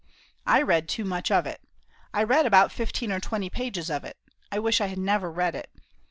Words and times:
I 0.47 0.63
read 0.63 0.89
too 0.89 1.05
much 1.05 1.29
of 1.29 1.45
it. 1.45 1.61
I 2.11 2.23
read 2.23 2.47
about 2.47 2.71
fifteen 2.71 3.11
or 3.11 3.19
twenty 3.19 3.51
pages 3.51 3.91
of 3.91 4.03
it. 4.03 4.17
I 4.51 4.57
wish 4.57 4.81
I 4.81 4.87
had 4.87 4.97
never 4.97 5.31
read 5.31 5.53
it. 5.53 5.69